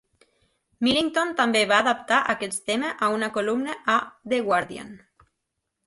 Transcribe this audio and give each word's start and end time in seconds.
Millington 0.87 1.33
també 1.41 1.61
va 1.73 1.79
adaptar 1.85 2.23
aquest 2.35 2.65
tema 2.73 2.91
a 3.09 3.13
una 3.19 3.31
columna 3.39 3.79
a 3.99 4.03
"The 4.35 4.45
Guardian". 4.51 4.95